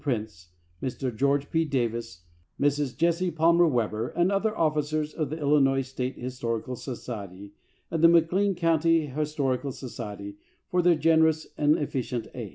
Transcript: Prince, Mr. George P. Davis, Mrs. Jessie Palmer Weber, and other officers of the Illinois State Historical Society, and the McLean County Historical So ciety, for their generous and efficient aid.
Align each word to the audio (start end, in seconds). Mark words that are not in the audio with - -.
Prince, 0.03 0.49
Mr. 0.81 1.15
George 1.15 1.51
P. 1.51 1.63
Davis, 1.63 2.23
Mrs. 2.59 2.97
Jessie 2.97 3.29
Palmer 3.29 3.67
Weber, 3.67 4.07
and 4.07 4.31
other 4.31 4.57
officers 4.57 5.13
of 5.13 5.29
the 5.29 5.37
Illinois 5.37 5.83
State 5.83 6.17
Historical 6.17 6.75
Society, 6.75 7.53
and 7.91 8.03
the 8.03 8.07
McLean 8.09 8.55
County 8.55 9.05
Historical 9.05 9.71
So 9.71 9.85
ciety, 9.85 10.37
for 10.71 10.81
their 10.81 10.95
generous 10.95 11.45
and 11.55 11.77
efficient 11.77 12.29
aid. 12.33 12.49